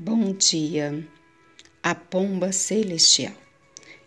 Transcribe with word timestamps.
Bom 0.00 0.32
dia, 0.32 1.04
a 1.82 1.92
pomba 1.92 2.52
celestial. 2.52 3.34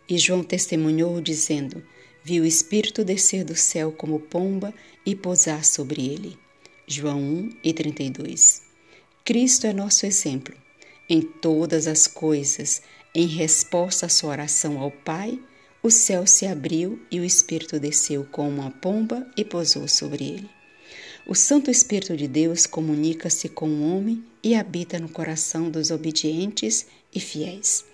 E 0.08 0.18
João 0.18 0.42
testemunhou, 0.42 1.20
dizendo: 1.20 1.84
Viu 2.24 2.44
o 2.44 2.48
Espírito 2.48 3.04
descer 3.04 3.44
do 3.44 3.58
céu 3.58 3.92
como 3.92 4.18
pomba 4.18 4.74
e 5.06 5.14
pousar 5.14 5.66
sobre 5.66 6.06
ele. 6.06 6.40
João 6.88 7.20
1 7.20 7.50
e 7.62 7.74
32. 7.74 8.62
Cristo 9.26 9.68
é 9.68 9.74
nosso 9.74 10.06
exemplo. 10.06 10.56
Em 11.10 11.22
todas 11.22 11.88
as 11.88 12.08
coisas, 12.08 12.82
em 13.14 13.28
resposta 13.28 14.06
à 14.06 14.10
sua 14.10 14.30
oração 14.30 14.80
ao 14.80 14.92
Pai, 14.92 15.38
o 15.84 15.92
céu 15.92 16.26
se 16.26 16.48
abriu 16.48 17.06
e 17.12 17.20
o 17.20 17.26
Espírito 17.26 17.78
desceu 17.78 18.26
como 18.32 18.48
uma 18.48 18.72
pomba 18.72 19.30
e 19.36 19.44
pousou 19.44 19.90
sobre 19.90 20.24
ele. 20.24 20.61
O 21.28 21.36
Santo 21.36 21.70
Espírito 21.70 22.18
de 22.18 22.28
Deus 22.28 22.66
comunica-se 22.66 23.48
com 23.48 23.70
o 23.70 23.96
homem 23.96 24.24
e 24.44 24.56
habita 24.56 25.00
no 25.00 25.08
coração 25.08 25.70
dos 25.70 25.92
obedientes 25.92 26.88
e 27.14 27.20
fiéis. 27.20 27.86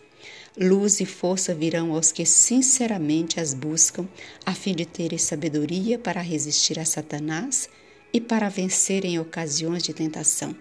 Luz 0.57 0.99
e 1.01 1.05
força 1.05 1.53
virão 1.53 1.93
aos 1.93 2.11
que 2.11 2.25
sinceramente 2.25 3.39
as 3.39 3.53
buscam, 3.53 4.07
a 4.45 4.53
fim 4.53 4.73
de 4.73 4.85
terem 4.85 5.19
sabedoria 5.19 5.99
para 5.99 6.21
resistir 6.21 6.79
a 6.79 6.85
Satanás 6.85 7.69
e 8.13 8.21
para 8.21 8.49
vencer 8.49 9.03
em 9.03 9.19
ocasiões 9.19 9.83
de 9.83 9.93
tentação. 9.93 10.55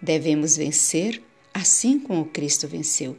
Devemos 0.00 0.56
vencer 0.56 1.22
assim 1.52 2.00
como 2.00 2.24
Cristo 2.24 2.66
venceu. 2.66 3.16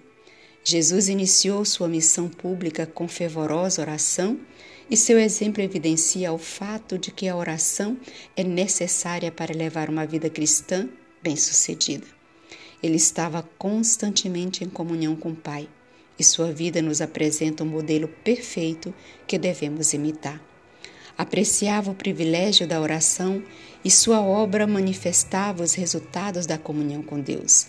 Jesus 0.64 1.10
iniciou 1.10 1.64
sua 1.64 1.88
missão 1.88 2.28
pública 2.28 2.86
com 2.86 3.08
fervorosa 3.08 3.82
oração 3.82 4.40
e 4.90 4.98
seu 4.98 5.20
exemplo 5.20 5.62
evidencia 5.62 6.32
o 6.34 6.38
fato 6.38 6.98
de 6.98 7.12
que 7.12 7.28
a 7.28 7.36
oração 7.36 7.98
é 8.36 8.44
necessária 8.44 9.32
para 9.32 9.56
levar 9.56 9.90
uma 9.90 10.06
vida 10.06 10.30
cristã 10.30 10.90
bem-sucedida. 11.22 12.06
Ele 12.82 12.98
estava 12.98 13.48
constantemente 13.58 14.64
em 14.64 14.70
comunhão 14.70 15.16
com 15.16 15.32
o 15.32 15.36
Pai 15.36 15.70
e 16.20 16.24
sua 16.24 16.52
vida 16.52 16.82
nos 16.82 17.02
apresenta 17.02 17.64
um 17.64 17.68
modelo 17.68 18.08
perfeito 18.08 18.94
que 19.26 19.38
devemos 19.38 19.94
imitar. 19.94 20.42
Apreciava 21.18 21.92
o 21.92 21.96
privilégio 21.96 22.68
da 22.68 22.82
oração 22.82 23.44
e 23.86 23.92
sua 23.92 24.22
obra 24.22 24.66
manifestava 24.66 25.64
os 25.64 25.74
resultados 25.74 26.46
da 26.46 26.58
comunhão 26.58 27.04
com 27.04 27.20
Deus. 27.20 27.68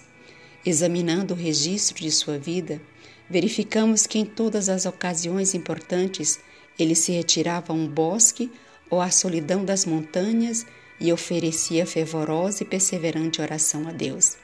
Examinando 0.65 1.35
o 1.35 1.37
registro 1.37 2.03
de 2.03 2.11
sua 2.11 2.39
vida, 2.39 2.81
verificamos 3.29 4.07
que 4.07 4.19
em 4.19 4.25
todas 4.25 4.69
as 4.69 4.87
ocasiões 4.87 5.55
importantes 5.55 6.41
ele 6.79 6.95
se 6.95 7.13
retirava 7.13 7.73
a 7.73 7.77
um 7.77 7.87
bosque 7.87 8.51
ou 8.91 9.01
à 9.01 9.11
solidão 9.11 9.65
das 9.65 9.85
montanhas 9.85 10.67
e 11.01 11.13
oferecia 11.13 11.87
fervorosa 11.87 12.63
e 12.63 12.67
perseverante 12.67 13.41
oração 13.41 13.89
a 13.89 13.93
Deus. 13.93 14.37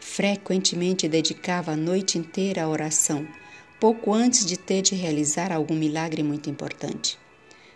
Frequentemente 0.00 1.08
dedicava 1.08 1.72
a 1.72 1.76
noite 1.76 2.18
inteira 2.18 2.64
à 2.64 2.68
oração, 2.68 3.26
pouco 3.80 4.12
antes 4.12 4.44
de 4.44 4.56
ter 4.56 4.82
de 4.82 4.94
realizar 4.94 5.52
algum 5.52 5.74
milagre 5.74 6.22
muito 6.22 6.48
importante. 6.48 7.18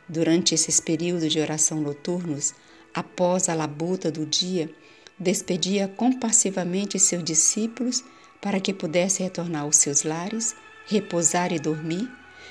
Durante 0.09 0.55
esses 0.55 0.81
períodos 0.81 1.33
de 1.33 1.41
oração 1.41 1.81
noturnos, 1.81 2.55
após 2.93 3.49
a 3.49 3.55
labuta 3.55 4.11
do 4.11 4.27
dia, 4.27 4.71
despedia 5.19 5.89
compassivamente 5.89 6.99
seus 6.99 7.23
discípulos 7.23 8.05
para 8.41 8.61
que 8.61 8.75
pudessem 8.75 9.25
retornar 9.25 9.63
aos 9.63 9.77
seus 9.77 10.03
lares, 10.03 10.55
repousar 10.87 11.53
e 11.53 11.59
dormir, 11.59 12.11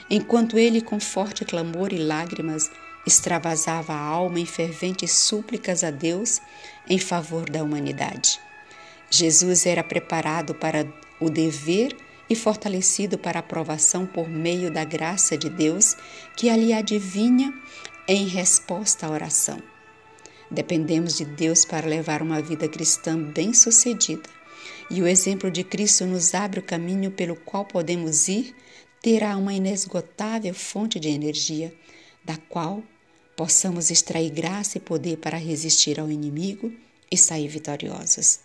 enquanto 0.09 0.57
ele, 0.57 0.81
com 0.81 0.99
forte 0.99 1.45
clamor 1.45 1.93
e 1.93 1.97
lágrimas, 1.97 2.69
extravasava 3.05 3.93
a 3.93 3.99
alma 3.99 4.39
em 4.39 4.45
ferventes 4.45 5.11
súplicas 5.11 5.83
a 5.83 5.91
Deus 5.91 6.39
em 6.87 6.99
favor 6.99 7.49
da 7.49 7.63
humanidade. 7.63 8.39
Jesus 9.09 9.65
era 9.65 9.83
preparado 9.83 10.53
para 10.55 10.87
o 11.19 11.29
dever 11.29 11.95
e 12.29 12.35
fortalecido 12.35 13.17
para 13.17 13.39
a 13.39 13.41
aprovação 13.41 14.05
por 14.05 14.29
meio 14.29 14.71
da 14.71 14.85
graça 14.85 15.37
de 15.37 15.49
Deus 15.49 15.97
que 16.35 16.49
ali 16.49 16.71
adivinha 16.71 17.53
em 18.07 18.25
resposta 18.27 19.05
à 19.05 19.09
oração. 19.09 19.61
Dependemos 20.49 21.15
de 21.17 21.25
Deus 21.25 21.65
para 21.65 21.87
levar 21.87 22.21
uma 22.21 22.41
vida 22.41 22.67
cristã 22.67 23.17
bem-sucedida. 23.17 24.29
E 24.89 25.01
o 25.01 25.07
exemplo 25.07 25.49
de 25.49 25.63
Cristo 25.63 26.05
nos 26.05 26.33
abre 26.33 26.59
o 26.59 26.63
caminho 26.63 27.11
pelo 27.11 27.35
qual 27.35 27.63
podemos 27.63 28.27
ir, 28.27 28.53
terá 29.01 29.35
uma 29.35 29.53
inesgotável 29.53 30.53
fonte 30.53 30.99
de 30.99 31.09
energia, 31.09 31.73
da 32.23 32.37
qual 32.37 32.83
possamos 33.35 33.89
extrair 33.89 34.29
graça 34.29 34.77
e 34.77 34.81
poder 34.81 35.17
para 35.17 35.37
resistir 35.37 35.99
ao 35.99 36.11
inimigo 36.11 36.71
e 37.09 37.17
sair 37.17 37.47
vitoriosos. 37.47 38.39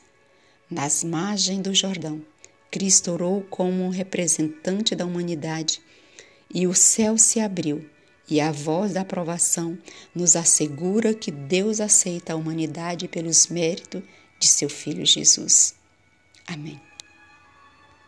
Nas 0.70 1.04
margens 1.04 1.60
do 1.60 1.74
Jordão, 1.74 2.22
Cristo 2.70 3.12
orou 3.12 3.42
como 3.42 3.84
um 3.84 3.90
representante 3.90 4.94
da 4.94 5.04
humanidade 5.04 5.80
e 6.52 6.66
o 6.66 6.74
céu 6.74 7.18
se 7.18 7.38
abriu 7.40 7.88
e 8.28 8.40
a 8.40 8.50
voz 8.50 8.94
da 8.94 9.02
aprovação 9.02 9.78
nos 10.14 10.34
assegura 10.34 11.14
que 11.14 11.30
Deus 11.30 11.80
aceita 11.80 12.32
a 12.32 12.36
humanidade 12.36 13.06
pelos 13.06 13.46
méritos 13.46 14.02
de 14.38 14.48
seu 14.48 14.68
Filho 14.68 15.06
Jesus. 15.06 15.74
Amém. 16.46 16.80